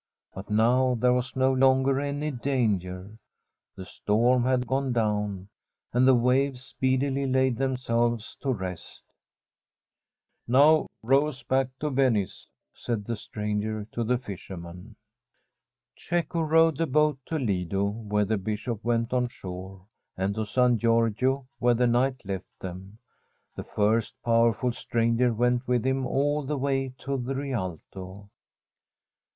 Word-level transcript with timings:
But 0.33 0.49
now 0.49 0.95
there 0.95 1.13
was 1.13 1.35
no 1.35 1.53
longer 1.53 1.99
any 1.99 2.31
danger. 2.31 3.19
The 3.75 3.85
storm 3.85 4.43
had 4.45 4.65
gone 4.65 4.91
down, 4.93 5.49
and 5.93 6.07
the 6.07 6.15
waves 6.15 6.63
speedily 6.63 7.27
laid 7.27 7.57
them 7.57 7.77
selves 7.77 8.35
to 8.37 8.51
rest. 8.51 9.03
* 9.79 9.81
Now 10.47 10.87
row 11.03 11.27
us 11.27 11.43
back 11.43 11.67
to 11.81 11.91
Venice,' 11.91 12.47
said 12.73 13.05
the 13.05 13.15
stranger 13.15 13.85
to 13.91 14.03
the 14.03 14.17
fisherman. 14.17 14.95
Cecco 15.95 16.41
rowed 16.41 16.77
the 16.77 16.87
boat 16.87 17.19
to 17.27 17.37
Lido, 17.37 17.83
where 17.85 18.25
the 18.25 18.39
Bishop 18.39 18.83
went 18.83 19.13
on 19.13 19.27
shore, 19.27 19.85
and 20.17 20.33
to 20.33 20.47
San 20.47 20.79
Giorgio, 20.79 21.47
where 21.59 21.75
the 21.75 21.85
knight 21.85 22.25
left 22.25 22.47
them. 22.59 22.97
The 23.55 23.65
first 23.65 24.15
powerful 24.25 24.71
stranger 24.71 25.31
went 25.31 25.67
with 25.67 25.85
him 25.85 26.07
all 26.07 26.41
the 26.41 26.57
way 26.57 26.89
to 27.01 27.17
the 27.17 27.35
Rialto. 27.35 28.31